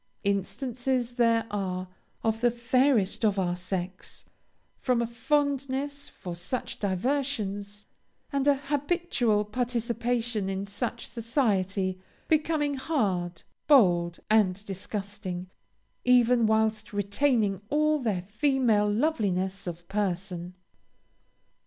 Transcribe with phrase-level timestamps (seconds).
[0.23, 1.87] Instances there are,
[2.23, 4.25] of the fairest of our sex,
[4.79, 7.85] from a fondness for such diversions,
[8.33, 15.51] and a habitual participation in such society, becoming hard, bold, and disgusting,
[16.03, 20.55] even whilst retaining all their female loveliness of person.